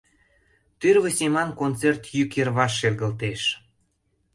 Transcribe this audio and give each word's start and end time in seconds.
Тӱрлӧ 0.79 1.09
семан 1.17 1.49
концерт 1.59 2.01
йӱк 2.15 2.31
йырваш 2.37 2.73
шергылтеш. 2.79 3.41